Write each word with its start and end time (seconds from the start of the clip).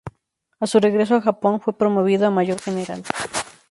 A 0.59 0.65
su 0.65 0.79
regreso 0.79 1.13
a 1.13 1.21
Japón, 1.21 1.61
fue 1.61 1.77
promovido 1.77 2.25
a 2.25 2.31
mayor 2.31 2.59
general. 2.59 3.03